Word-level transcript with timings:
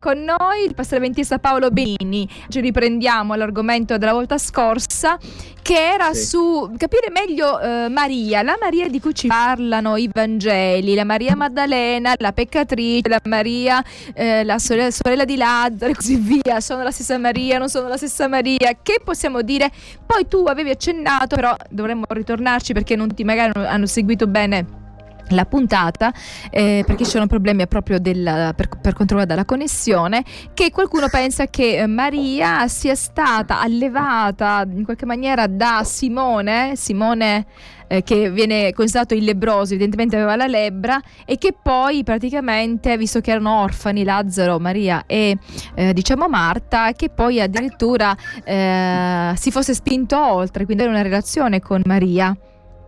con 0.00 0.22
noi 0.22 0.64
il 0.64 0.74
pastore 0.76 1.00
ventista 1.00 1.40
Paolo 1.40 1.70
Benini. 1.70 2.28
Ci 2.48 2.60
riprendiamo 2.60 3.34
l'argomento 3.34 3.98
della 3.98 4.12
volta 4.12 4.38
scorsa 4.38 5.18
che 5.60 5.74
era 5.74 6.14
sì. 6.14 6.24
su 6.24 6.70
capire 6.76 7.10
meglio 7.10 7.58
eh, 7.58 7.88
Maria, 7.88 8.42
la 8.42 8.56
Maria 8.60 8.88
di 8.88 9.00
cui 9.00 9.12
ci 9.12 9.26
parlano 9.26 9.96
i 9.96 10.08
Vangeli, 10.10 10.94
la 10.94 11.02
Maria 11.02 11.34
Maddalena, 11.34 12.14
la 12.16 12.32
peccatrice, 12.32 13.08
la 13.08 13.20
Maria, 13.24 13.84
eh, 14.14 14.44
la 14.44 14.60
sorella, 14.60 14.92
sorella, 14.92 15.24
di 15.24 15.34
Lazzaro 15.34 15.90
e 15.90 15.94
così 15.96 16.14
via. 16.14 16.60
Sono 16.60 16.84
la 16.84 16.92
stessa 16.92 17.18
Maria, 17.18 17.58
non 17.58 17.68
sono 17.68 17.88
la 17.88 17.96
stessa 17.96 18.28
Maria. 18.28 18.78
Che 18.80 19.00
possiamo 19.02 19.42
dire? 19.42 19.68
Poi 20.06 20.28
tu 20.28 20.44
avevi 20.46 20.70
accennato, 20.70 21.34
però 21.34 21.56
dovremmo 21.70 22.04
ritornarci 22.08 22.72
perché 22.72 22.94
non 22.94 23.12
ti 23.12 23.24
magari 23.24 23.50
hanno 23.66 23.86
seguito 23.86 24.28
bene 24.28 24.86
la 25.30 25.44
puntata 25.44 26.12
eh, 26.50 26.82
perché 26.86 27.04
ci 27.04 27.10
sono 27.10 27.26
problemi 27.26 27.66
proprio 27.66 27.98
della, 27.98 28.52
per, 28.54 28.68
per 28.68 28.94
quanto 28.94 29.14
riguarda 29.14 29.34
la 29.34 29.44
connessione 29.44 30.24
che 30.54 30.70
qualcuno 30.70 31.08
pensa 31.08 31.46
che 31.46 31.78
eh, 31.78 31.86
Maria 31.86 32.68
sia 32.68 32.94
stata 32.94 33.60
allevata 33.60 34.64
in 34.68 34.84
qualche 34.84 35.06
maniera 35.06 35.46
da 35.46 35.82
Simone 35.84 36.76
Simone 36.76 37.46
eh, 37.88 38.02
che 38.02 38.30
viene 38.30 38.72
considerato 38.72 39.14
il 39.14 39.24
lebroso 39.24 39.72
evidentemente 39.72 40.16
aveva 40.16 40.36
la 40.36 40.46
lebbra 40.46 41.00
e 41.24 41.38
che 41.38 41.54
poi 41.60 42.04
praticamente 42.04 42.96
visto 42.96 43.20
che 43.20 43.30
erano 43.32 43.62
orfani 43.62 44.04
Lazzaro, 44.04 44.58
Maria 44.58 45.04
e 45.06 45.36
eh, 45.74 45.92
diciamo 45.92 46.28
Marta 46.28 46.92
che 46.92 47.08
poi 47.08 47.40
addirittura 47.40 48.14
eh, 48.44 49.32
si 49.36 49.50
fosse 49.50 49.74
spinto 49.74 50.20
oltre 50.20 50.64
quindi 50.64 50.82
avere 50.82 50.98
una 50.98 51.08
relazione 51.08 51.60
con 51.60 51.82
Maria 51.84 52.36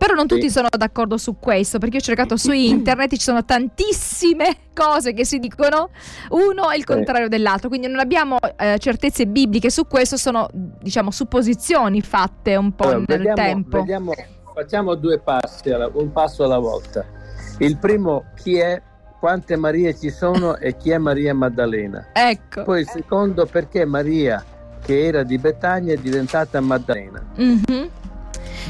però 0.01 0.15
non 0.15 0.25
tutti 0.25 0.41
sì. 0.41 0.49
sono 0.49 0.67
d'accordo 0.75 1.15
su 1.15 1.37
questo, 1.37 1.77
perché 1.77 1.97
ho 1.97 2.01
cercato 2.01 2.35
su 2.35 2.51
internet, 2.51 3.11
ci 3.11 3.21
sono 3.21 3.45
tantissime 3.45 4.57
cose 4.73 5.13
che 5.13 5.25
si 5.25 5.37
dicono, 5.37 5.91
uno 6.29 6.71
è 6.71 6.75
il 6.75 6.85
contrario 6.85 7.25
sì. 7.25 7.29
dell'altro, 7.29 7.69
quindi 7.69 7.85
non 7.85 7.99
abbiamo 7.99 8.39
eh, 8.57 8.79
certezze 8.79 9.27
bibliche 9.27 9.69
su 9.69 9.85
questo, 9.85 10.17
sono 10.17 10.49
diciamo 10.51 11.11
supposizioni 11.11 12.01
fatte 12.01 12.55
un 12.55 12.73
po' 12.73 12.85
allora, 12.85 12.97
nel 12.97 13.17
vediamo, 13.19 13.35
tempo. 13.35 13.77
Vediamo, 13.77 14.11
facciamo 14.55 14.95
due 14.95 15.19
passi, 15.19 15.69
un 15.69 16.11
passo 16.11 16.45
alla 16.45 16.57
volta. 16.57 17.05
Il 17.59 17.77
primo, 17.77 18.23
chi 18.35 18.57
è 18.57 18.81
quante 19.19 19.55
Marie 19.55 19.95
ci 19.95 20.09
sono 20.09 20.57
e 20.57 20.77
chi 20.77 20.89
è 20.89 20.97
Maria 20.97 21.35
Maddalena. 21.35 22.07
Ecco. 22.13 22.63
Poi 22.63 22.79
il 22.79 22.89
secondo 22.89 23.45
perché 23.45 23.85
Maria 23.85 24.43
che 24.81 25.05
era 25.05 25.21
di 25.21 25.37
Betania 25.37 25.93
è 25.93 25.97
diventata 25.97 26.59
Maddalena. 26.59 27.23
Mm-hmm. 27.39 27.87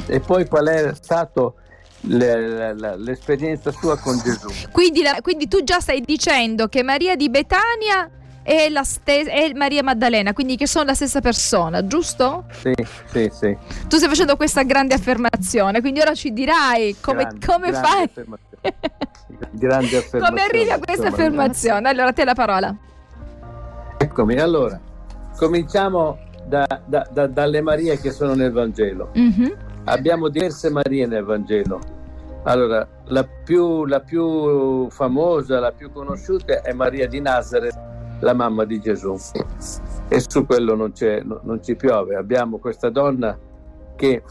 E 0.08 0.20
poi 0.20 0.48
qual 0.48 0.68
è 0.68 0.94
stato 1.00 1.56
le, 2.02 2.74
le, 2.74 2.98
l'esperienza 2.98 3.72
sua 3.72 3.98
con 3.98 4.20
Gesù? 4.24 4.50
Quindi, 4.72 5.02
la, 5.02 5.18
quindi, 5.22 5.48
tu 5.48 5.64
già 5.64 5.80
stai 5.80 6.02
dicendo 6.02 6.68
che 6.68 6.84
Maria 6.84 7.16
di 7.16 7.30
Betania 7.30 8.10
è, 8.44 8.70
la 8.70 8.84
stes- 8.84 9.28
è 9.28 9.52
Maria 9.54 9.84
Maddalena, 9.84 10.34
quindi 10.34 10.58
che 10.58 10.68
sono 10.68 10.86
la 10.86 10.94
stessa 10.94 11.22
persona, 11.22 11.86
giusto? 11.86 12.46
Sì, 12.52 12.74
sì, 13.06 13.32
sì. 13.32 13.58
Tu 13.88 13.98
stai 13.98 14.10
facendo 14.10 14.36
questa 14.36 14.64
grande 14.64 14.96
affermazione, 14.96 15.82
quindi 15.82 16.00
ora 16.00 16.16
ci 16.16 16.34
dirai 16.34 16.96
come, 17.00 17.24
grande, 17.24 17.46
come 17.46 17.70
grande 17.70 17.88
fai. 17.88 18.04
Affermazione. 18.04 18.76
grande 19.52 19.98
affermazione. 19.98 20.28
Come 20.28 20.42
arrivi 20.42 20.72
a 20.72 20.80
questa 20.80 21.08
affermazione? 21.08 21.90
Allora, 21.90 22.14
te 22.14 22.26
la 22.26 22.34
parola. 22.34 22.76
Eccomi, 23.98 24.40
allora, 24.40 24.80
cominciamo 25.38 26.18
da, 26.48 26.66
da, 26.86 27.08
da, 27.12 27.28
dalle 27.28 27.62
Marie 27.62 28.00
che 28.00 28.12
sono 28.12 28.34
nel 28.34 28.52
Vangelo. 28.52 29.12
Mm-hmm. 29.18 29.52
Abbiamo 29.86 30.30
diverse 30.30 30.70
Marie 30.70 31.08
nel 31.08 31.24
Vangelo. 31.24 31.80
Allora, 32.44 32.88
la 33.06 33.28
più, 33.44 33.86
la 33.86 34.00
più 34.00 34.90
famosa, 34.90 35.60
la 35.60 35.72
più 35.72 35.92
conosciuta 35.92 36.62
è 36.62 36.72
Maria 36.74 37.08
di 37.08 37.20
Nazareth, 37.20 37.78
la 38.20 38.34
mamma 38.34 38.64
di 38.66 38.80
Gesù. 38.80 39.16
E 40.08 40.20
su 40.28 40.46
quello 40.46 40.76
non, 40.76 40.94
non 41.44 41.64
ci 41.64 41.76
piove. 41.76 42.16
Abbiamo 42.16 42.58
questa 42.58 42.90
donna 42.90 43.38
che 43.96 44.24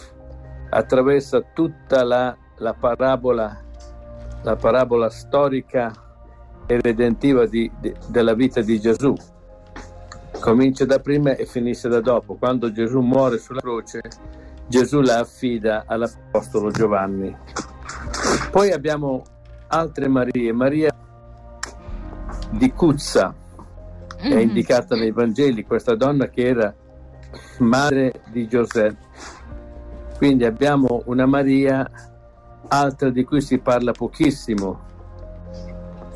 attraversa 0.70 1.42
tutta 1.52 2.04
la, 2.04 2.36
la, 2.58 2.74
parabola, 2.74 3.60
la 4.42 4.56
parabola 4.56 5.10
storica 5.10 5.92
e 6.66 6.80
redentiva 6.80 7.46
di, 7.46 7.70
di, 7.80 7.92
della 8.08 8.34
vita 8.34 8.60
di 8.60 8.80
Gesù 8.80 9.14
comincia 10.40 10.86
da 10.86 10.98
prima 10.98 11.36
e 11.36 11.44
finisce 11.44 11.88
da 11.88 12.00
dopo. 12.00 12.34
Quando 12.34 12.72
Gesù 12.72 13.00
muore 13.00 13.38
sulla 13.38 13.60
croce, 13.60 14.00
Gesù 14.70 15.00
la 15.00 15.18
affida 15.18 15.82
all'Apostolo 15.84 16.70
Giovanni. 16.70 17.36
Poi 18.52 18.70
abbiamo 18.70 19.24
altre 19.66 20.06
Marie, 20.06 20.52
Maria 20.52 20.94
di 22.52 22.72
Cuzza, 22.72 23.34
è 24.16 24.28
mm-hmm. 24.28 24.38
indicata 24.38 24.94
nei 24.94 25.10
Vangeli, 25.10 25.64
questa 25.64 25.96
donna 25.96 26.28
che 26.28 26.46
era 26.46 26.72
madre 27.58 28.22
di 28.30 28.46
Giuseppe. 28.46 29.08
Quindi 30.16 30.44
abbiamo 30.44 31.02
una 31.06 31.26
Maria, 31.26 31.90
altra 32.68 33.10
di 33.10 33.24
cui 33.24 33.40
si 33.40 33.58
parla 33.58 33.90
pochissimo. 33.90 34.86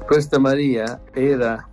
Questa 0.07 0.39
Maria 0.39 1.01
era 1.11 1.71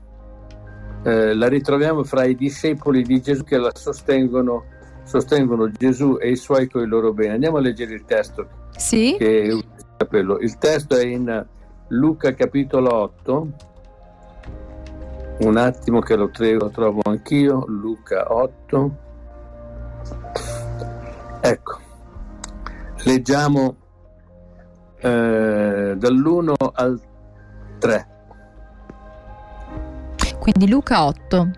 eh, 1.03 1.35
la 1.35 1.47
ritroviamo 1.47 2.03
fra 2.03 2.25
i 2.25 2.35
discepoli 2.35 3.03
di 3.03 3.21
Gesù 3.21 3.43
che 3.43 3.57
la 3.57 3.71
sostengono, 3.71 4.65
sostengono 5.03 5.69
Gesù 5.71 6.17
e 6.19 6.31
i 6.31 6.35
suoi 6.35 6.67
con 6.69 6.83
i 6.83 6.87
loro 6.87 7.13
beni. 7.13 7.33
Andiamo 7.33 7.57
a 7.57 7.61
leggere 7.61 7.93
il 7.93 8.05
testo. 8.05 8.47
Sì. 8.75 9.15
il 9.19 10.57
testo 10.57 10.95
è 10.95 11.05
in 11.05 11.45
Luca 11.89 12.33
capitolo 12.33 12.93
8. 12.93 13.47
Un 15.39 15.57
attimo 15.57 15.99
che 15.99 16.15
lo, 16.15 16.29
lo 16.37 16.69
trovo 16.69 17.01
anch'io. 17.03 17.65
Luca 17.67 18.33
8. 18.33 19.09
Ecco, 21.41 21.79
leggiamo 23.03 23.75
eh, 24.99 25.95
dall'1 25.97 26.53
al 26.73 27.01
3. 27.79 28.07
Quindi 30.39 30.69
Luca 30.69 31.05
8. 31.05 31.51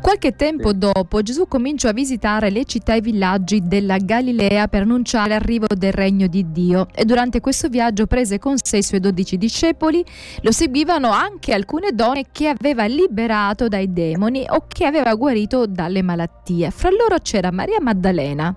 Qualche 0.00 0.36
tempo 0.36 0.72
dopo 0.72 1.20
Gesù 1.22 1.48
cominciò 1.48 1.88
a 1.88 1.92
visitare 1.92 2.50
le 2.50 2.64
città 2.64 2.94
e 2.94 2.98
i 2.98 3.00
villaggi 3.00 3.60
della 3.64 3.96
Galilea 3.98 4.68
per 4.68 4.82
annunciare 4.82 5.30
l'arrivo 5.30 5.66
del 5.74 5.92
regno 5.92 6.26
di 6.28 6.52
Dio 6.52 6.86
e 6.94 7.04
durante 7.04 7.40
questo 7.40 7.68
viaggio 7.68 8.06
prese 8.06 8.38
con 8.38 8.56
sé 8.56 8.78
i 8.78 8.82
suoi 8.82 9.00
dodici 9.00 9.36
discepoli, 9.36 10.04
lo 10.42 10.52
seguivano 10.52 11.10
anche 11.10 11.52
alcune 11.52 11.90
donne 11.92 12.26
che 12.30 12.48
aveva 12.48 12.84
liberato 12.84 13.66
dai 13.66 13.92
demoni 13.92 14.44
o 14.48 14.66
che 14.68 14.86
aveva 14.86 15.12
guarito 15.14 15.66
dalle 15.66 16.02
malattie. 16.02 16.70
Fra 16.70 16.90
loro 16.90 17.18
c'era 17.18 17.50
Maria 17.50 17.80
Maddalena. 17.80 18.54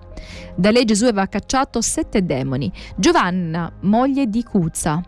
Da 0.54 0.70
lei 0.70 0.84
Gesù 0.84 1.04
aveva 1.04 1.26
cacciato 1.26 1.80
sette 1.80 2.24
demoni. 2.24 2.70
Giovanna, 2.96 3.72
moglie 3.80 4.26
di 4.26 4.42
Cuzza 4.44 5.02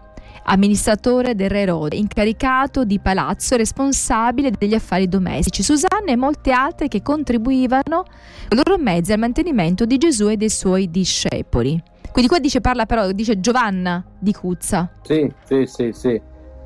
amministratore 0.45 1.35
del 1.35 1.51
re 1.51 1.61
Erode, 1.61 1.97
incaricato 1.97 2.85
di 2.85 2.99
palazzo 2.99 3.55
e 3.55 3.59
responsabile 3.59 4.51
degli 4.51 4.75
affari 4.75 5.09
domestici, 5.09 5.63
Susanna 5.63 6.07
e 6.07 6.17
molte 6.17 6.53
altre 6.53 6.89
che 6.89 7.03
contribuivano 7.03 8.05
con 8.49 8.59
i 8.59 8.63
loro 8.65 8.83
mezzi 8.83 9.13
al 9.13 9.19
mantenimento 9.19 9.85
di 9.85 9.99
Gesù 9.99 10.29
e 10.29 10.37
dei 10.37 10.51
suoi 10.51 10.91
discepoli. 10.91 11.83
Quindi 12.11 12.31
qua 12.31 12.41
dice, 12.41 12.61
parla 12.61 12.85
però, 12.85 13.11
dice 13.13 13.41
Giovanna 13.41 14.05
di 14.19 14.33
Cuzza. 14.33 14.91
Sì, 15.03 15.33
sì, 15.45 15.65
sì, 15.67 15.93
sì. 15.93 16.21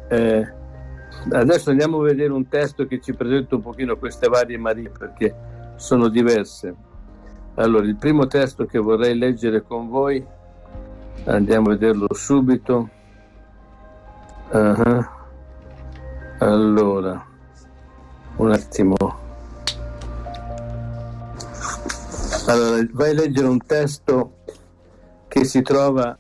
Eh, 0.09 0.53
adesso 1.31 1.71
andiamo 1.71 2.01
a 2.01 2.03
vedere 2.03 2.33
un 2.33 2.49
testo 2.49 2.87
che 2.87 3.01
ci 3.01 3.15
presenta 3.15 3.55
un 3.55 3.63
pochino 3.63 3.97
queste 3.97 4.29
varie 4.29 4.59
Marie 4.59 4.91
perché 4.91 5.35
sono 5.77 6.09
diverse. 6.09 6.75
Allora, 7.55 7.87
il 7.87 7.97
primo 7.97 8.27
testo 8.27 8.67
che 8.67 8.79
vorrei 8.79 9.17
leggere 9.17 9.63
con 9.63 9.89
voi, 9.89 10.25
andiamo 11.25 11.69
a 11.69 11.71
vederlo 11.71 12.09
subito, 12.13 12.91
Uh-huh. 14.51 15.05
Allora, 16.39 17.25
un 18.37 18.53
attimo. 18.53 18.97
Allora, 22.47 22.87
vai 22.93 23.11
a 23.11 23.15
leggere 23.15 23.49
un 23.49 23.59
testo 23.65 24.37
che 25.27 25.45
si 25.45 25.63
trova 25.63 26.17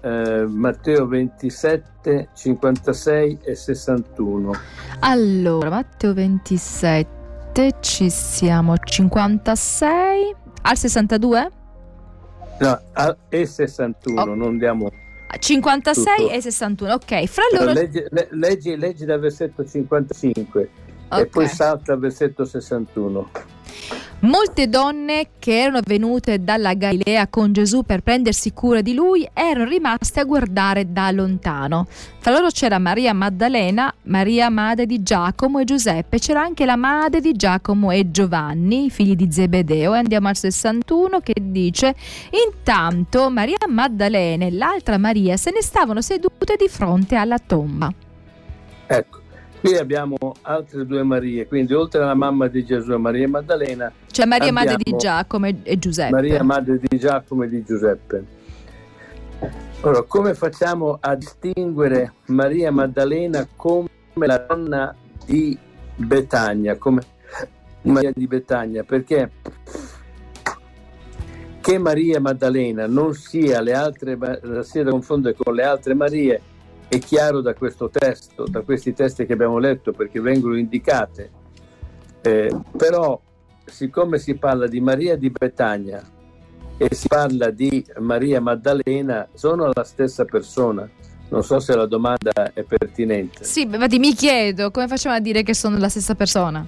eh, 0.00 0.44
Matteo 0.48 1.06
27, 1.06 2.30
56 2.34 3.38
e 3.42 3.54
61. 3.54 4.52
Allora, 5.00 5.70
Matteo 5.70 6.14
27, 6.14 7.76
ci 7.80 8.10
siamo 8.10 8.76
56 8.76 10.34
al 10.62 10.76
62? 10.76 11.50
No, 12.58 12.80
al, 12.92 13.16
e 13.28 13.46
61, 13.46 14.20
oh. 14.20 14.34
non 14.34 14.48
andiamo 14.48 14.90
56 15.38 16.16
Tutto. 16.16 16.30
e 16.30 16.40
61, 16.40 16.94
ok. 16.94 17.24
Fra 17.26 17.42
loro... 17.52 17.72
Leggi, 17.72 18.04
leggi, 18.30 18.76
leggi 18.76 19.04
dal 19.04 19.20
versetto 19.20 19.64
55 19.64 20.70
okay. 21.08 21.22
e 21.22 21.26
poi 21.26 21.48
salta 21.48 21.94
al 21.94 21.98
versetto 21.98 22.44
61. 22.44 23.30
Molte 24.22 24.68
donne 24.68 25.30
che 25.40 25.62
erano 25.62 25.80
venute 25.84 26.44
dalla 26.44 26.74
Galilea 26.74 27.26
con 27.26 27.52
Gesù 27.52 27.82
per 27.82 28.02
prendersi 28.02 28.52
cura 28.52 28.80
di 28.80 28.94
lui 28.94 29.28
erano 29.32 29.68
rimaste 29.68 30.20
a 30.20 30.24
guardare 30.24 30.92
da 30.92 31.10
lontano. 31.10 31.88
Tra 32.20 32.30
loro 32.30 32.46
c'era 32.50 32.78
Maria 32.78 33.12
Maddalena, 33.14 33.92
Maria 34.02 34.48
madre 34.48 34.86
di 34.86 35.02
Giacomo 35.02 35.58
e 35.58 35.64
Giuseppe, 35.64 36.20
c'era 36.20 36.40
anche 36.40 36.64
la 36.64 36.76
madre 36.76 37.20
di 37.20 37.32
Giacomo 37.32 37.90
e 37.90 38.12
Giovanni, 38.12 38.90
figli 38.90 39.16
di 39.16 39.26
Zebedeo. 39.28 39.92
E 39.94 39.98
andiamo 39.98 40.28
al 40.28 40.36
61 40.36 41.18
che 41.18 41.34
dice: 41.40 41.96
Intanto 42.46 43.28
Maria 43.28 43.56
Maddalena 43.66 44.44
e 44.44 44.52
l'altra 44.52 44.98
Maria 44.98 45.36
se 45.36 45.50
ne 45.50 45.62
stavano 45.62 46.00
sedute 46.00 46.54
di 46.56 46.68
fronte 46.68 47.16
alla 47.16 47.40
tomba. 47.40 47.92
Ecco. 48.86 49.21
Qui 49.62 49.76
abbiamo 49.76 50.16
altre 50.42 50.84
due 50.84 51.04
Marie, 51.04 51.46
quindi 51.46 51.72
oltre 51.72 52.02
alla 52.02 52.14
mamma 52.14 52.48
di 52.48 52.64
Gesù 52.64 52.94
e 52.94 52.96
Maria 52.96 53.28
Maddalena. 53.28 53.92
C'è 54.10 54.24
Maria 54.24 54.50
madre 54.50 54.74
di 54.76 54.96
Giacomo 54.96 55.46
e 55.46 55.78
Giuseppe. 55.78 56.10
Maria 56.10 56.42
madre 56.42 56.80
di 56.80 56.98
Giacomo 56.98 57.44
e 57.44 57.48
di 57.48 57.62
Giuseppe. 57.62 58.24
Allora, 59.82 60.02
come 60.02 60.34
facciamo 60.34 60.98
a 61.00 61.14
distinguere 61.14 62.14
Maria 62.26 62.72
Maddalena 62.72 63.46
come 63.54 63.86
la 64.14 64.38
donna 64.38 64.96
di 65.24 65.56
Betania, 65.94 66.76
come 66.76 67.02
Maria 67.82 68.10
di 68.12 68.26
Betania? 68.26 68.82
Perché 68.82 69.30
che 71.60 71.78
Maria 71.78 72.18
Maddalena 72.20 72.88
non 72.88 73.14
sia, 73.14 73.60
le 73.60 73.74
altre, 73.74 74.18
sia 74.64 74.82
da 74.82 74.90
confondere 74.90 75.36
con 75.36 75.54
le 75.54 75.62
altre 75.62 75.94
Marie 75.94 76.42
è 76.92 76.98
chiaro 76.98 77.40
da 77.40 77.54
questo 77.54 77.88
testo, 77.88 78.44
da 78.46 78.60
questi 78.60 78.92
testi 78.92 79.24
che 79.24 79.32
abbiamo 79.32 79.56
letto, 79.56 79.92
perché 79.92 80.20
vengono 80.20 80.58
indicate. 80.58 81.30
Eh, 82.20 82.54
però, 82.76 83.18
siccome 83.64 84.18
si 84.18 84.34
parla 84.34 84.66
di 84.66 84.78
Maria 84.82 85.16
di 85.16 85.30
Betania 85.30 86.06
e 86.76 86.94
si 86.94 87.08
parla 87.08 87.48
di 87.48 87.82
Maria 87.98 88.42
Maddalena, 88.42 89.26
sono 89.32 89.70
la 89.72 89.84
stessa 89.84 90.26
persona. 90.26 90.86
Non 91.30 91.42
so 91.42 91.60
se 91.60 91.74
la 91.74 91.86
domanda 91.86 92.52
è 92.52 92.62
pertinente. 92.62 93.42
Sì, 93.42 93.62
infatti 93.62 93.98
mi 93.98 94.12
chiedo 94.12 94.70
come 94.70 94.86
facciamo 94.86 95.14
a 95.14 95.20
dire 95.20 95.42
che 95.42 95.54
sono 95.54 95.78
la 95.78 95.88
stessa 95.88 96.14
persona. 96.14 96.66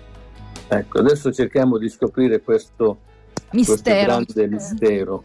Ecco, 0.69 1.01
adesso 1.01 1.31
cerchiamo 1.35 1.77
di 1.77 1.91
scoprire 1.91 2.41
questo 2.41 2.97
mistero. 3.51 4.23
Questo 4.23 4.33
grande 4.33 4.47
mistero. 4.49 5.25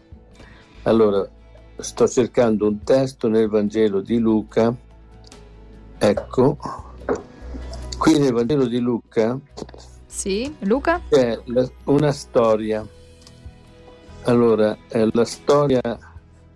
Allora, 0.82 1.26
sto 1.78 2.06
cercando 2.06 2.66
un 2.66 2.84
testo 2.84 3.28
nel 3.28 3.48
Vangelo 3.48 4.02
di 4.02 4.18
Luca 4.18 4.88
Ecco, 6.02 6.56
qui 7.98 8.18
nel 8.18 8.32
Vangelo 8.32 8.66
di 8.66 8.78
Luca 8.78 9.38
sì, 10.06 10.52
Luca? 10.60 11.00
c'è 11.08 11.38
una 11.84 12.10
storia. 12.10 12.86
Allora, 14.24 14.76
la 15.12 15.24
storia 15.24 15.80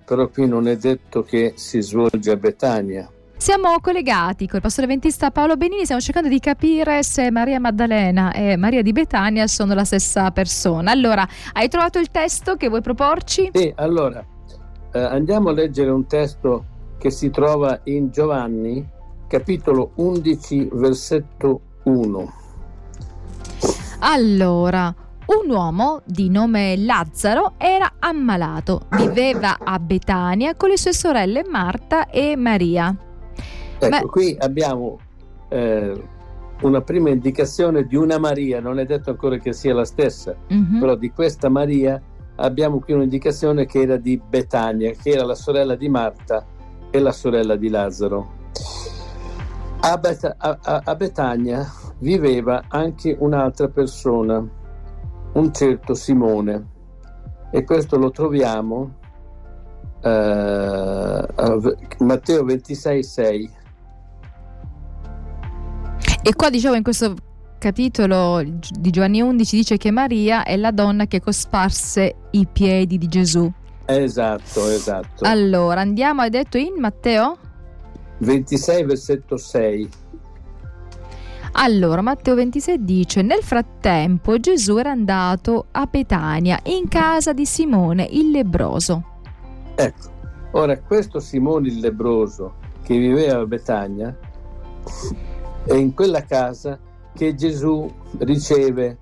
però 0.05 0.29
qui 0.29 0.47
non 0.47 0.67
è 0.67 0.77
detto 0.77 1.23
che 1.23 1.55
si 1.57 1.81
svolge 1.81 2.31
a 2.31 2.37
Betania. 2.37 3.09
Siamo 3.37 3.79
collegati 3.81 4.47
col 4.49 4.61
pastore 4.61 4.87
ventista 4.87 5.31
Paolo 5.31 5.57
Benini, 5.57 5.85
stiamo 5.85 6.01
cercando 6.01 6.29
di 6.29 6.41
capire 6.41 7.03
se 7.03 7.31
Maria 7.31 7.61
Maddalena 7.61 8.33
e 8.33 8.57
Maria 8.57 8.83
di 8.83 8.93
Betania 8.93 9.47
sono 9.47 9.75
la 9.75 9.85
stessa 9.85 10.31
persona. 10.31 10.91
Allora, 10.91 11.27
hai 11.53 11.69
trovato 11.69 11.99
il 11.99 12.11
testo 12.11 12.57
che 12.57 12.69
vuoi 12.69 12.81
proporci? 12.81 13.51
Sì, 13.53 13.73
allora, 13.77 14.25
eh, 14.93 14.99
andiamo 14.99 15.51
a 15.51 15.53
leggere 15.53 15.91
un 15.91 16.07
testo 16.07 16.65
che 16.99 17.11
si 17.11 17.31
trova 17.31 17.81
in 17.85 18.11
Giovanni, 18.11 18.87
capitolo 19.35 19.91
11, 19.97 20.69
versetto 20.75 21.61
1. 21.83 22.33
Allora, 23.99 24.95
un 25.27 25.51
uomo 25.51 26.03
di 26.05 26.31
nome 26.31 26.77
Lazzaro 26.77 27.55
era 27.57 27.95
ammalato, 27.99 28.83
viveva 28.91 29.59
a 29.59 29.81
Betania 29.81 30.55
con 30.55 30.69
le 30.69 30.77
sue 30.77 30.93
sorelle 30.93 31.43
Marta 31.45 32.09
e 32.11 32.37
Maria. 32.37 32.97
Ecco, 33.77 33.89
Beh, 33.89 34.07
qui 34.07 34.37
abbiamo 34.39 35.01
eh, 35.49 36.01
una 36.61 36.83
prima 36.83 37.11
indicazione 37.11 37.89
di 37.89 37.97
una 37.97 38.21
Maria, 38.21 38.61
non 38.61 38.79
è 38.79 38.85
detto 38.85 39.11
ancora 39.11 39.37
che 39.39 39.53
sia 39.53 39.75
la 39.75 39.85
stessa, 39.85 40.37
uh-huh. 40.49 40.79
però 40.79 40.95
di 40.95 41.11
questa 41.11 41.49
Maria 41.49 42.01
abbiamo 42.37 42.79
qui 42.79 42.93
un'indicazione 42.93 43.67
che 43.67 43.81
era 43.81 43.97
di 43.97 44.17
Betania, 44.17 44.93
che 44.93 45.11
era 45.11 45.25
la 45.25 45.35
sorella 45.35 45.75
di 45.75 45.89
Marta 45.89 46.47
e 46.89 47.01
la 47.01 47.11
sorella 47.11 47.57
di 47.57 47.69
Lazzaro. 47.69 48.43
A, 49.87 49.99
Bet- 49.99 50.35
a, 50.39 50.59
a 50.83 50.95
Betania 50.95 51.71
viveva 51.99 52.65
anche 52.69 53.15
un'altra 53.19 53.69
persona, 53.69 54.43
un 55.33 55.53
certo 55.53 55.93
Simone, 55.93 56.69
e 57.51 57.65
questo 57.65 57.99
lo 57.99 58.11
troviamo 58.11 58.95
uh, 60.03 60.09
a 60.09 61.59
Matteo 61.99 62.45
26, 62.45 63.03
6. 63.03 63.51
E 66.23 66.35
qua 66.35 66.49
diciamo 66.49 66.77
in 66.77 66.83
questo 66.83 67.15
capitolo 67.59 68.43
di 68.43 68.91
Giovanni 68.91 69.21
11 69.21 69.57
dice 69.57 69.77
che 69.77 69.91
Maria 69.91 70.45
è 70.45 70.57
la 70.57 70.71
donna 70.71 71.07
che 71.07 71.21
cosparse 71.21 72.15
i 72.31 72.47
piedi 72.51 72.97
di 72.97 73.09
Gesù. 73.09 73.53
Esatto, 73.85 74.67
esatto. 74.69 75.25
Allora, 75.27 75.83
andiamo, 75.83 76.23
hai 76.23 76.31
detto 76.31 76.57
in 76.57 76.73
Matteo? 76.79 77.37
26 78.19 78.85
versetto 78.85 79.37
6. 79.37 79.89
Allora, 81.53 82.01
Matteo 82.01 82.35
26 82.35 82.85
dice: 82.85 83.23
Nel 83.23 83.43
frattempo 83.43 84.39
Gesù 84.39 84.77
era 84.77 84.91
andato 84.91 85.67
a 85.71 85.87
Betania, 85.87 86.59
in 86.65 86.89
casa 86.89 87.33
di 87.33 87.47
Simone 87.47 88.09
il 88.11 88.31
lebroso. 88.31 89.05
Ecco, 89.77 90.11
ora 90.53 90.79
questo 90.81 91.21
Simone 91.21 91.69
il 91.69 91.79
lebroso 91.79 92.55
che 92.83 92.99
viveva 92.99 93.41
a 93.41 93.47
Betania 93.47 94.17
è 95.65 95.75
in 95.75 95.95
quella 95.95 96.23
casa 96.25 96.79
che 97.15 97.35
Gesù 97.35 97.91
riceve 98.19 98.99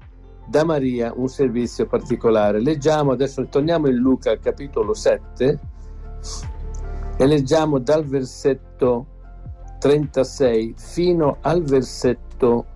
da 0.47 0.65
Maria 0.65 1.13
un 1.15 1.29
servizio 1.29 1.87
particolare. 1.87 2.61
Leggiamo 2.61 3.13
adesso, 3.13 3.47
torniamo 3.49 3.89
in 3.89 3.97
Luca 3.97 4.31
al 4.31 4.41
capitolo 4.41 4.93
7 4.93 5.59
e 7.17 7.27
leggiamo 7.27 7.79
dal 7.79 8.05
versetto 8.05 9.07
36 9.79 10.75
fino 10.77 11.39
al 11.41 11.63
versetto 11.63 12.67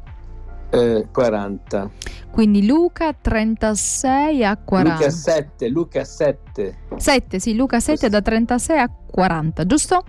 eh, 0.70 1.06
40. 1.10 1.90
Quindi 2.30 2.66
Luca 2.66 3.12
36 3.14 4.44
a 4.44 4.56
40. 4.56 4.94
Luca 4.94 5.10
7, 5.10 5.68
Luca 5.68 6.04
7. 6.04 6.78
7, 6.96 7.38
sì, 7.38 7.54
Luca 7.54 7.80
7 7.80 8.08
da 8.08 8.20
36 8.20 8.78
a 8.78 8.90
40, 9.10 9.64
giusto? 9.64 10.04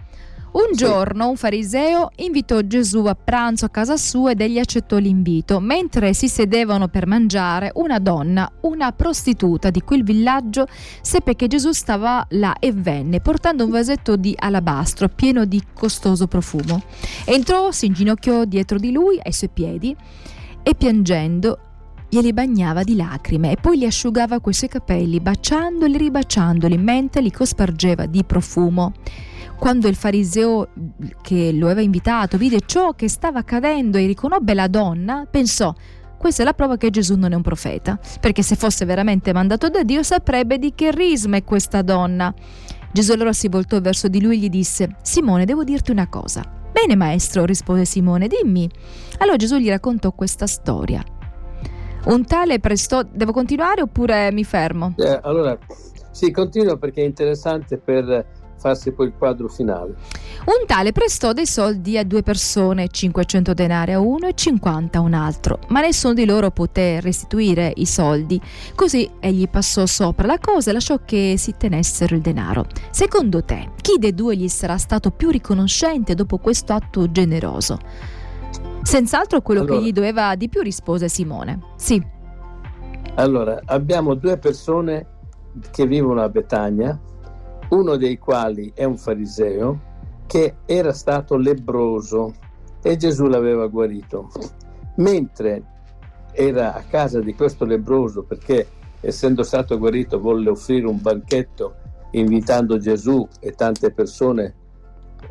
Un 0.49 0.73
giorno 0.73 1.29
un 1.29 1.35
fariseo 1.35 2.11
invitò 2.15 2.61
Gesù 2.61 3.05
a 3.05 3.15
pranzo 3.15 3.65
a 3.65 3.69
casa 3.69 3.97
sua 3.97 4.31
ed 4.31 4.41
egli 4.41 4.57
accettò 4.57 4.97
l'invito. 4.97 5.59
Mentre 5.59 6.13
si 6.13 6.27
sedevano 6.27 6.87
per 6.87 7.05
mangiare, 7.05 7.71
una 7.75 7.99
donna, 7.99 8.49
una 8.61 8.91
prostituta 8.91 9.69
di 9.69 9.81
quel 9.81 10.03
villaggio, 10.03 10.65
seppe 11.01 11.35
che 11.35 11.47
Gesù 11.47 11.73
stava 11.73 12.25
là 12.29 12.55
e 12.59 12.71
venne, 12.71 13.19
portando 13.19 13.65
un 13.65 13.71
vasetto 13.71 14.15
di 14.15 14.33
alabastro 14.37 15.09
pieno 15.09 15.45
di 15.45 15.61
costoso 15.73 16.27
profumo. 16.27 16.81
Entrò, 17.25 17.71
si 17.71 17.87
inginocchiò 17.87 18.45
dietro 18.45 18.79
di 18.79 18.91
lui, 18.91 19.19
ai 19.21 19.33
suoi 19.33 19.49
piedi, 19.53 19.95
e 20.63 20.75
piangendo 20.75 21.59
glieli 22.09 22.31
bagnava 22.31 22.83
di 22.83 22.95
lacrime 22.95 23.51
e 23.51 23.57
poi 23.57 23.77
li 23.77 23.85
asciugava 23.85 24.39
coi 24.39 24.53
suoi 24.53 24.69
capelli, 24.69 25.19
baciandoli 25.19 25.93
e 25.93 25.97
ribaciandoli 25.97 26.77
mentre 26.77 27.21
li 27.21 27.31
cospargeva 27.31 28.05
di 28.05 28.23
profumo. 28.23 28.93
Quando 29.59 29.87
il 29.87 29.95
fariseo 29.95 30.69
che 31.21 31.51
lo 31.51 31.65
aveva 31.65 31.81
invitato 31.81 32.37
vide 32.37 32.59
ciò 32.65 32.93
che 32.93 33.09
stava 33.09 33.39
accadendo 33.39 33.97
e 33.97 34.05
riconobbe 34.05 34.53
la 34.53 34.67
donna, 34.67 35.27
pensò 35.29 35.73
questa 36.17 36.41
è 36.41 36.45
la 36.45 36.53
prova 36.53 36.77
che 36.77 36.89
Gesù 36.89 37.15
non 37.15 37.31
è 37.31 37.35
un 37.35 37.43
profeta, 37.43 37.99
perché 38.19 38.41
se 38.41 38.55
fosse 38.55 38.85
veramente 38.85 39.33
mandato 39.33 39.69
da 39.69 39.83
Dio 39.83 40.01
saprebbe 40.01 40.57
di 40.57 40.73
che 40.73 40.91
risma 40.91 41.37
è 41.37 41.43
questa 41.43 41.81
donna. 41.83 42.33
Gesù 42.91 43.11
allora 43.11 43.33
si 43.33 43.47
voltò 43.47 43.79
verso 43.79 44.07
di 44.07 44.21
lui 44.21 44.37
e 44.37 44.39
gli 44.39 44.49
disse, 44.49 44.95
Simone, 45.03 45.45
devo 45.45 45.63
dirti 45.63 45.91
una 45.91 46.07
cosa. 46.07 46.43
Bene 46.71 46.95
maestro, 46.95 47.45
rispose 47.45 47.85
Simone, 47.85 48.27
dimmi. 48.27 48.69
Allora 49.19 49.37
Gesù 49.37 49.57
gli 49.57 49.69
raccontò 49.69 50.11
questa 50.11 50.47
storia. 50.47 51.03
Un 52.05 52.25
tale 52.25 52.59
prestò... 52.59 53.03
Devo 53.03 53.31
continuare 53.31 53.81
oppure 53.81 54.31
mi 54.31 54.43
fermo? 54.43 54.93
Eh, 54.97 55.19
allora, 55.21 55.57
sì, 56.11 56.31
continuo 56.31 56.77
perché 56.77 57.01
è 57.01 57.05
interessante 57.05 57.77
per 57.77 58.25
farsi 58.67 58.91
poi 58.91 59.07
il 59.07 59.13
quadro 59.17 59.47
finale. 59.47 59.95
Un 60.45 60.65
tale 60.65 60.91
prestò 60.91 61.33
dei 61.33 61.45
soldi 61.45 61.97
a 61.97 62.03
due 62.03 62.23
persone, 62.23 62.89
500 62.89 63.53
denari 63.53 63.93
a 63.93 63.99
uno 63.99 64.27
e 64.27 64.33
50 64.33 64.97
a 64.97 65.01
un 65.01 65.13
altro, 65.13 65.59
ma 65.69 65.81
nessuno 65.81 66.13
di 66.13 66.25
loro 66.25 66.51
poté 66.51 66.99
restituire 66.99 67.71
i 67.75 67.85
soldi. 67.85 68.39
Così 68.75 69.09
egli 69.19 69.47
passò 69.47 69.85
sopra 69.85 70.27
la 70.27 70.39
cosa 70.39 70.69
e 70.69 70.73
lasciò 70.73 70.99
che 71.05 71.35
si 71.37 71.55
tenessero 71.57 72.15
il 72.15 72.21
denaro. 72.21 72.65
Secondo 72.91 73.43
te, 73.43 73.71
chi 73.81 73.97
dei 73.97 74.13
due 74.13 74.35
gli 74.35 74.47
sarà 74.47 74.77
stato 74.77 75.11
più 75.11 75.29
riconoscente 75.29 76.13
dopo 76.13 76.37
questo 76.37 76.73
atto 76.73 77.09
generoso? 77.11 77.79
Senz'altro 78.81 79.41
quello 79.41 79.61
allora, 79.61 79.77
che 79.77 79.83
gli 79.83 79.91
doveva 79.91 80.35
di 80.35 80.47
più 80.49 80.61
rispose 80.61 81.09
Simone. 81.09 81.59
Sì. 81.75 82.01
Allora, 83.15 83.59
abbiamo 83.65 84.13
due 84.13 84.37
persone 84.37 85.07
che 85.71 85.87
vivono 85.87 86.21
a 86.21 86.29
Betania, 86.29 86.97
uno 87.69 87.95
dei 87.97 88.17
quali 88.17 88.71
è 88.73 88.83
un 88.83 88.97
fariseo 88.97 89.95
che 90.25 90.57
era 90.65 90.93
stato 90.93 91.37
lebroso 91.37 92.33
e 92.81 92.95
Gesù 92.97 93.25
l'aveva 93.25 93.67
guarito. 93.67 94.29
Mentre 94.97 95.63
era 96.31 96.73
a 96.73 96.83
casa 96.83 97.19
di 97.19 97.33
questo 97.33 97.65
lebroso 97.65 98.23
perché 98.23 98.67
essendo 99.01 99.43
stato 99.43 99.77
guarito 99.77 100.19
volle 100.19 100.49
offrire 100.49 100.87
un 100.87 101.01
banchetto 101.01 101.75
invitando 102.11 102.77
Gesù 102.77 103.27
e 103.39 103.51
tante 103.51 103.91
persone 103.91 104.55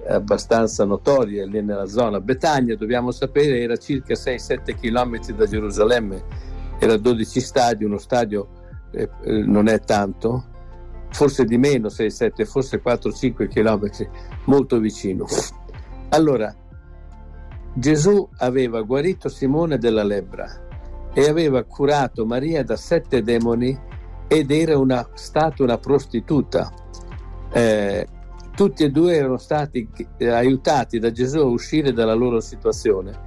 abbastanza 0.09 0.85
notorie 0.85 1.47
lì 1.47 1.62
nella 1.62 1.87
zona. 1.87 2.21
Betania, 2.21 2.76
dobbiamo 2.76 3.11
sapere, 3.11 3.61
era 3.61 3.76
circa 3.76 4.14
6-7 4.14 4.78
km 4.78 5.35
da 5.35 5.47
Gerusalemme, 5.47 6.23
era 6.78 6.97
12 6.97 7.40
stadi, 7.40 7.85
uno 7.85 7.99
stadio 7.99 8.49
eh, 8.93 9.09
eh 9.23 9.43
non 9.45 9.69
è 9.69 9.81
tanto, 9.81 10.45
forse 11.11 11.45
di 11.45 11.59
meno 11.59 11.89
6-7, 11.89 12.45
forse 12.45 12.83
4-5 12.83 13.49
km, 13.49 14.09
molto 14.45 14.79
vicino. 14.79 15.27
Allora, 16.11 16.55
Gesù 17.75 18.29
aveva 18.39 18.81
guarito 18.83 19.29
Simone 19.29 19.79
della 19.79 20.05
lebbra 20.05 20.65
e 21.13 21.29
aveva 21.29 21.63
curato 21.65 22.27
Maria 22.27 22.63
da 22.63 22.77
sette 22.77 23.23
demoni 23.23 23.79
ed 24.29 24.51
era 24.51 24.79
una, 24.79 25.09
stata 25.15 25.63
una 25.63 25.79
prostituta. 25.79 26.73
Eh, 27.53 28.07
tutti 28.55 28.85
e 28.85 28.91
due 28.91 29.15
erano 29.15 29.37
stati 29.37 29.89
eh, 30.17 30.29
aiutati 30.29 30.99
da 30.99 31.11
Gesù 31.11 31.39
a 31.39 31.45
uscire 31.45 31.93
dalla 31.93 32.15
loro 32.15 32.41
situazione 32.41 33.27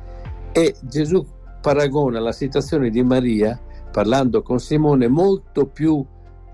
e 0.51 0.75
Gesù 0.81 1.25
paragona 1.61 2.19
la 2.19 2.31
situazione 2.31 2.89
di 2.89 3.03
Maria, 3.03 3.59
parlando 3.91 4.41
con 4.41 4.59
Simone, 4.59 5.07
molto 5.07 5.67
più 5.67 6.03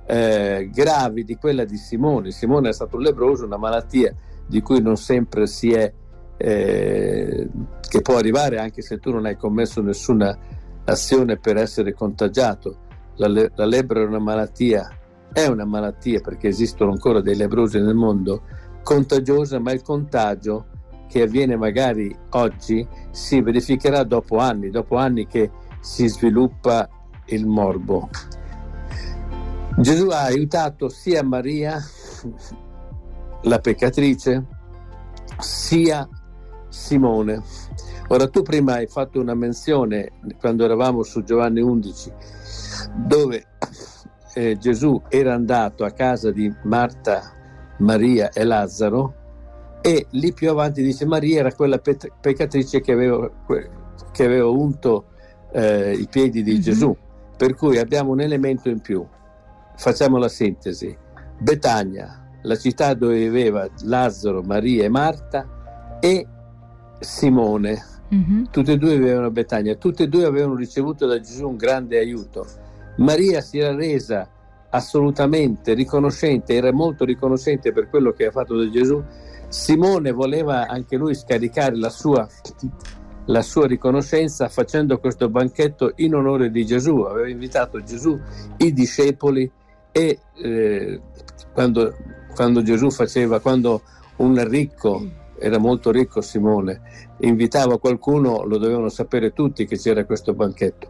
eh, 0.05 0.69
gravi 0.71 1.23
di 1.23 1.35
quella 1.35 1.65
di 1.65 1.77
Simone. 1.77 2.31
Simone 2.31 2.69
è 2.69 2.73
stato 2.73 2.97
un 2.97 3.03
lebroso, 3.03 3.45
una 3.45 3.57
malattia 3.57 4.13
di 4.45 4.61
cui 4.61 4.81
non 4.81 4.97
sempre 4.97 5.47
si 5.47 5.71
è, 5.71 5.91
eh, 6.37 7.49
che 7.87 8.01
può 8.01 8.17
arrivare 8.17 8.59
anche 8.59 8.81
se 8.81 8.99
tu 8.99 9.11
non 9.11 9.25
hai 9.25 9.35
commesso 9.35 9.81
nessuna 9.81 10.37
azione 10.85 11.37
per 11.37 11.57
essere 11.57 11.93
contagiato. 11.93 12.77
La, 13.15 13.27
le- 13.27 13.51
la 13.55 13.65
lebbra 13.65 14.01
è 14.01 14.05
una 14.05 14.19
malattia, 14.19 14.89
è 15.31 15.45
una 15.47 15.65
malattia 15.65 16.19
perché 16.19 16.49
esistono 16.49 16.91
ancora 16.91 17.21
dei 17.21 17.35
lebrosi 17.35 17.79
nel 17.79 17.95
mondo, 17.95 18.43
contagiosa, 18.83 19.59
ma 19.59 19.71
il 19.71 19.81
contagio 19.81 20.67
che 21.07 21.21
avviene 21.21 21.55
magari 21.55 22.15
oggi 22.31 22.85
si 23.11 23.41
verificherà 23.41 24.03
dopo 24.03 24.37
anni, 24.37 24.69
dopo 24.69 24.97
anni 24.97 25.25
che 25.27 25.49
si 25.79 26.07
sviluppa 26.07 26.87
il 27.27 27.45
morbo. 27.45 28.09
Gesù 29.77 30.07
ha 30.07 30.21
aiutato 30.21 30.87
sia 30.87 31.23
Maria, 31.23 31.83
la 33.41 33.59
peccatrice, 33.59 34.45
sia 35.39 36.07
Simone. 36.69 37.41
Ora 38.07 38.27
tu 38.29 38.41
prima 38.41 38.75
hai 38.75 38.87
fatto 38.87 39.19
una 39.19 39.33
menzione 39.33 40.13
quando 40.39 40.63
eravamo 40.63 41.03
su 41.03 41.23
Giovanni 41.23 41.59
11 41.59 42.13
dove 42.93 43.45
eh, 44.35 44.57
Gesù 44.57 45.01
era 45.09 45.33
andato 45.33 45.83
a 45.83 45.91
casa 45.91 46.31
di 46.31 46.53
Marta 46.63 47.33
Maria 47.79 48.29
e 48.29 48.43
Lazzaro 48.43 49.13
e 49.81 50.07
lì 50.11 50.33
più 50.33 50.49
avanti 50.49 50.81
dice 50.81 51.05
Maria 51.05 51.39
era 51.39 51.53
quella 51.53 51.79
pe- 51.79 51.97
peccatrice 52.21 52.81
che 52.81 52.91
aveva, 52.91 53.29
che 54.11 54.25
aveva 54.25 54.47
unto 54.47 55.07
eh, 55.51 55.91
i 55.93 56.07
piedi 56.09 56.43
di 56.43 56.53
mm-hmm. 56.53 56.61
Gesù, 56.61 56.95
per 57.37 57.55
cui 57.55 57.77
abbiamo 57.77 58.11
un 58.11 58.21
elemento 58.21 58.69
in 58.69 58.79
più. 58.79 59.05
Facciamo 59.77 60.17
la 60.17 60.29
sintesi. 60.29 60.95
Betania, 61.37 62.25
la 62.43 62.55
città 62.55 62.93
dove 62.93 63.17
viveva 63.17 63.67
Lazzaro, 63.83 64.41
Maria 64.41 64.85
e 64.85 64.89
Marta 64.89 65.97
e 65.99 66.25
Simone. 66.99 67.93
Mm-hmm. 68.13 68.43
Tutte 68.51 68.73
e 68.73 68.77
due 68.77 68.97
vivevano 68.97 69.27
a 69.27 69.31
Betania, 69.31 69.75
tutte 69.75 70.03
e 70.03 70.07
due 70.07 70.25
avevano 70.25 70.55
ricevuto 70.55 71.07
da 71.07 71.19
Gesù 71.19 71.47
un 71.47 71.57
grande 71.57 71.97
aiuto. 71.97 72.45
Maria 72.97 73.41
si 73.41 73.57
era 73.59 73.75
resa 73.75 74.29
assolutamente 74.69 75.73
riconoscente, 75.73 76.53
era 76.53 76.71
molto 76.71 77.03
riconoscente 77.03 77.71
per 77.71 77.89
quello 77.89 78.11
che 78.11 78.27
ha 78.27 78.31
fatto 78.31 78.55
da 78.55 78.69
Gesù. 78.69 79.03
Simone 79.47 80.11
voleva 80.11 80.67
anche 80.67 80.97
lui 80.97 81.15
scaricare 81.15 81.75
la 81.75 81.89
sua, 81.89 82.27
la 83.25 83.41
sua 83.41 83.67
riconoscenza 83.67 84.49
facendo 84.49 84.99
questo 84.99 85.29
banchetto 85.29 85.93
in 85.97 86.15
onore 86.15 86.51
di 86.51 86.65
Gesù. 86.65 86.99
Aveva 87.01 87.27
invitato 87.27 87.81
Gesù, 87.83 88.19
i 88.57 88.71
discepoli 88.71 89.49
e 89.97 90.19
eh, 90.43 91.01
quando, 91.53 91.95
quando 92.35 92.61
Gesù 92.61 92.91
faceva, 92.91 93.39
quando 93.39 93.81
un 94.17 94.45
ricco 94.45 95.23
era 95.39 95.57
molto 95.57 95.89
ricco 95.89 96.19
Simone, 96.19 96.81
invitava 97.19 97.79
qualcuno, 97.79 98.43
lo 98.43 98.57
dovevano 98.57 98.89
sapere 98.89 99.31
tutti 99.31 99.65
che 99.65 99.77
c'era 99.77 100.03
questo 100.03 100.33
banchetto. 100.33 100.89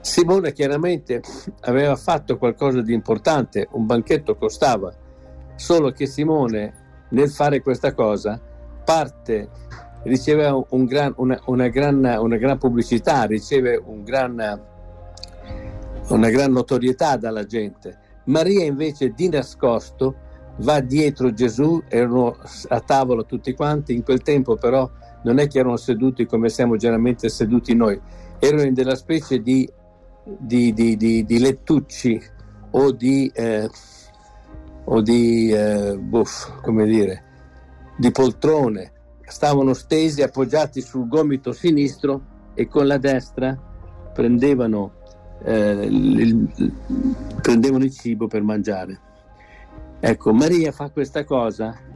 Simone 0.00 0.52
chiaramente 0.52 1.20
aveva 1.62 1.96
fatto 1.96 2.38
qualcosa 2.38 2.82
di 2.82 2.94
importante, 2.94 3.66
un 3.72 3.86
banchetto 3.86 4.36
costava, 4.36 4.94
solo 5.56 5.90
che 5.90 6.06
Simone 6.06 7.06
nel 7.08 7.30
fare 7.30 7.60
questa 7.60 7.92
cosa 7.94 8.40
parte, 8.84 9.48
riceve 10.04 10.46
un 10.68 10.84
gran, 10.84 11.12
una, 11.16 11.40
una, 11.46 11.66
gran, 11.66 12.16
una, 12.20 12.36
gran, 12.36 12.58
pubblicità, 12.58 13.24
riceve 13.24 13.80
un 13.84 14.04
gran, 14.04 14.60
una 16.08 16.30
gran 16.30 16.52
notorietà 16.52 17.16
dalla 17.16 17.44
gente. 17.44 17.98
Maria 18.30 18.64
invece 18.64 19.12
di 19.12 19.28
nascosto 19.28 20.28
va 20.58 20.80
dietro 20.80 21.32
Gesù, 21.32 21.82
erano 21.88 22.36
a 22.68 22.80
tavola 22.80 23.22
tutti 23.22 23.52
quanti, 23.54 23.94
in 23.94 24.02
quel 24.02 24.22
tempo 24.22 24.56
però 24.56 24.88
non 25.22 25.38
è 25.38 25.48
che 25.48 25.58
erano 25.58 25.76
seduti 25.76 26.26
come 26.26 26.48
siamo 26.48 26.76
generalmente 26.76 27.28
seduti 27.28 27.74
noi, 27.74 28.00
erano 28.38 28.62
in 28.62 28.74
della 28.74 28.96
specie 28.96 29.40
di 29.40 29.68
di, 30.38 30.72
di, 30.72 30.96
di, 30.96 31.38
lettucci 31.38 32.20
o 32.72 32.92
di, 32.92 33.30
eh, 33.34 33.68
o 34.84 35.02
eh, 35.06 35.96
buff, 35.98 36.60
come 36.60 36.84
dire, 36.86 37.24
di 37.96 38.10
poltrone, 38.10 38.92
stavano 39.26 39.74
stesi 39.74 40.22
appoggiati 40.22 40.80
sul 40.80 41.08
gomito 41.08 41.52
sinistro 41.52 42.22
e 42.54 42.66
con 42.68 42.86
la 42.86 42.98
destra 42.98 43.58
prendevano, 44.12 44.92
eh, 45.42 45.86
il, 45.86 46.72
prendevano 47.40 47.84
il 47.84 47.92
cibo 47.92 48.26
per 48.26 48.42
mangiare. 48.42 49.00
Ecco, 50.00 50.32
Maria 50.32 50.72
fa 50.72 50.90
questa 50.90 51.24
cosa 51.24 51.88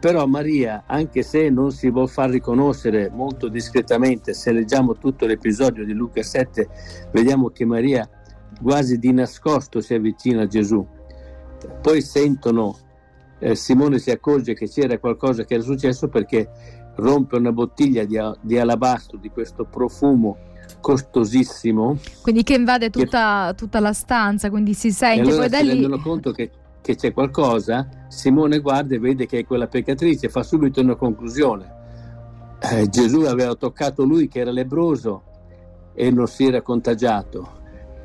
però 0.00 0.26
Maria, 0.26 0.84
anche 0.86 1.22
se 1.22 1.50
non 1.50 1.72
si 1.72 1.90
vuol 1.90 2.08
far 2.08 2.30
riconoscere 2.30 3.10
molto 3.10 3.48
discretamente, 3.48 4.32
se 4.32 4.50
leggiamo 4.50 4.96
tutto 4.96 5.26
l'episodio 5.26 5.84
di 5.84 5.92
Luca 5.92 6.22
7, 6.22 6.68
vediamo 7.12 7.50
che 7.50 7.66
Maria 7.66 8.08
quasi 8.62 8.98
di 8.98 9.12
nascosto 9.12 9.82
si 9.82 9.92
avvicina 9.92 10.44
a 10.44 10.46
Gesù. 10.46 10.84
Poi 11.82 12.00
sentono, 12.00 12.78
eh, 13.40 13.54
Simone 13.54 13.98
si 13.98 14.10
accorge 14.10 14.54
che 14.54 14.68
c'era 14.70 14.98
qualcosa 14.98 15.44
che 15.44 15.52
era 15.52 15.62
successo 15.62 16.08
perché 16.08 16.48
rompe 16.96 17.36
una 17.36 17.52
bottiglia 17.52 18.04
di, 18.04 18.18
di 18.40 18.58
alabastro 18.58 19.18
di 19.18 19.30
questo 19.30 19.64
profumo 19.64 20.36
costosissimo. 20.80 21.98
Quindi 22.22 22.42
che 22.42 22.54
invade 22.54 22.90
tutta, 22.90 23.48
che... 23.50 23.56
tutta 23.56 23.80
la 23.80 23.92
stanza, 23.92 24.50
quindi 24.50 24.74
si 24.74 24.90
sente. 24.92 25.28
E 25.28 25.32
allora 25.32 25.48
poi 25.48 25.58
si 25.58 25.64
lì... 25.64 25.70
rendono 25.70 26.00
conto 26.00 26.32
che 26.32 26.50
che 26.82 26.96
c'è 26.96 27.12
qualcosa, 27.12 27.88
Simone 28.08 28.58
guarda 28.60 28.94
e 28.94 28.98
vede 28.98 29.26
che 29.26 29.40
è 29.40 29.44
quella 29.44 29.66
peccatrice, 29.66 30.28
fa 30.28 30.42
subito 30.42 30.80
una 30.80 30.94
conclusione. 30.94 31.78
Eh, 32.58 32.88
Gesù 32.88 33.20
aveva 33.22 33.54
toccato 33.54 34.04
lui 34.04 34.28
che 34.28 34.40
era 34.40 34.50
lebroso 34.50 35.22
e 35.94 36.10
non 36.10 36.26
si 36.26 36.46
era 36.46 36.62
contagiato. 36.62 37.58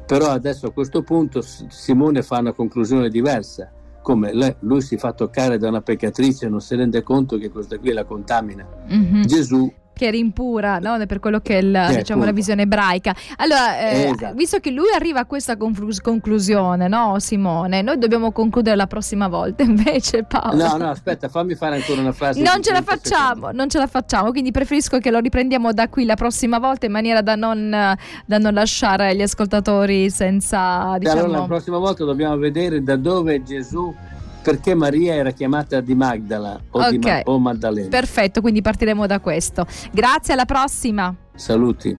Però 0.05 0.27
adesso 0.27 0.67
a 0.67 0.71
questo 0.71 1.01
punto 1.01 1.41
Simone 1.41 2.21
fa 2.21 2.39
una 2.39 2.53
conclusione 2.53 3.09
diversa. 3.09 3.71
Come 4.05 4.33
lei, 4.33 4.55
lui 4.59 4.81
si 4.81 4.99
fa 4.99 5.13
toccare 5.13 5.57
da 5.57 5.67
una 5.67 5.81
peccatrice 5.81 6.45
e 6.45 6.49
non 6.49 6.61
si 6.61 6.75
rende 6.75 7.01
conto 7.01 7.39
che 7.39 7.49
questa 7.49 7.79
qui 7.79 7.91
la 7.91 8.03
contamina. 8.03 8.63
Mm-hmm. 8.87 9.23
Gesù 9.23 9.73
che 9.95 10.07
era 10.07 10.17
impura 10.17 10.79
no? 10.79 11.03
per 11.05 11.19
quello 11.19 11.39
che 11.39 11.57
è 11.57 11.61
il, 11.61 11.73
eh, 11.73 11.97
diciamo, 11.97 12.25
la 12.25 12.33
visione 12.33 12.63
ebraica. 12.63 13.15
Allora, 13.37 13.79
eh, 13.79 14.11
esatto. 14.13 14.33
visto 14.35 14.59
che 14.59 14.69
lui 14.71 14.87
arriva 14.93 15.21
a 15.21 15.25
questa 15.25 15.55
conclus- 15.55 16.01
conclusione, 16.01 16.87
no, 16.87 17.17
Simone, 17.19 17.81
noi 17.81 17.97
dobbiamo 17.97 18.31
concludere 18.31 18.75
la 18.75 18.87
prossima 18.87 19.27
volta. 19.27 19.63
Invece, 19.75 20.23
Paolo. 20.23 20.55
No, 20.55 20.77
no, 20.77 20.89
aspetta, 20.89 21.29
fammi 21.29 21.55
fare 21.55 21.77
ancora 21.77 22.01
una 22.01 22.11
frase. 22.11 22.41
Non 22.41 22.61
ce 22.61 22.73
la 22.73 22.81
facciamo, 22.81 23.35
secondi. 23.35 23.57
non 23.57 23.69
ce 23.69 23.77
la 23.77 23.87
facciamo. 23.87 24.31
Quindi 24.31 24.51
preferisco 24.51 24.99
che 24.99 25.09
lo 25.09 25.19
riprendiamo 25.19 25.71
da 25.71 25.87
qui 25.87 26.03
la 26.03 26.15
prossima 26.15 26.59
volta 26.59 26.85
in 26.85 26.91
maniera 26.91 27.21
da 27.21 27.35
non, 27.35 27.69
da 27.69 28.37
non 28.37 28.53
lasciare 28.53 29.15
gli 29.15 29.21
ascoltatori 29.21 30.09
senza. 30.09 30.97
Diciamo... 30.97 31.21
Allora, 31.21 31.39
la 31.39 31.45
prossima 31.45 31.77
volta 31.77 32.03
dobbiamo 32.03 32.37
vedere 32.37 32.83
da 32.83 32.97
dove 32.97 33.41
Gesù 33.43 33.93
perché 34.45 34.75
Maria 34.75 35.15
era 35.15 35.31
chiamata 35.31 35.81
di 35.81 35.95
Magdala 35.95 36.61
o, 36.69 36.77
okay. 36.77 36.91
di 36.91 36.99
Ma- 36.99 37.21
o 37.23 37.39
Maddalena. 37.39 37.89
Perfetto, 37.89 38.41
quindi 38.41 38.61
partiremo 38.61 39.07
da 39.07 39.19
questo. 39.19 39.65
Grazie, 39.91 40.33
alla 40.33 40.45
prossima. 40.45 41.13
Saluti. 41.33 41.91